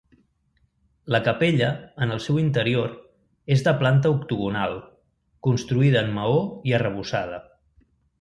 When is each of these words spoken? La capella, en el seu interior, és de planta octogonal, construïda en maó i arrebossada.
La 1.15 1.19
capella, 1.25 1.67
en 2.05 2.13
el 2.15 2.21
seu 2.27 2.39
interior, 2.43 2.95
és 3.55 3.61
de 3.67 3.73
planta 3.81 4.13
octogonal, 4.15 4.73
construïda 5.49 6.01
en 6.07 6.11
maó 6.17 6.41
i 6.71 6.75
arrebossada. 6.79 7.39